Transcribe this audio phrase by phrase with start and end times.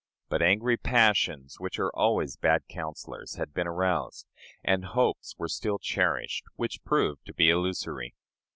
[0.29, 4.25] But angry passions, which are always bad counselors, had been aroused,
[4.63, 8.15] and hopes were still cherished, which proved to be illusory.